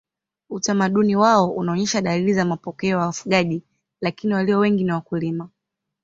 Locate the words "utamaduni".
0.49-1.15